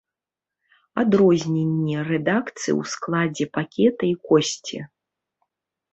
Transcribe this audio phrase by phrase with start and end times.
[1.01, 4.79] Адрозненні рэдакцый ў складзе пакета і кошце.